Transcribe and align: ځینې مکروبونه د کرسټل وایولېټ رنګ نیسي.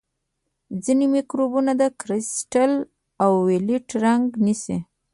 ځینې 0.83 1.05
مکروبونه 1.13 1.71
د 1.81 1.83
کرسټل 1.99 2.71
وایولېټ 3.19 3.87
رنګ 4.05 4.25
نیسي. 4.45 4.77